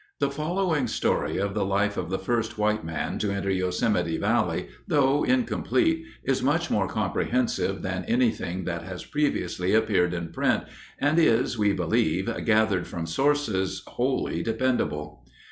[0.19, 4.67] The following story of the life of the first white man to enter Yosemite Valley,
[4.87, 10.63] though incomplete, is much more comprehensive than anything that has previously appeared in print,
[10.97, 15.23] and is, we believe, gathered from sources wholly dependable.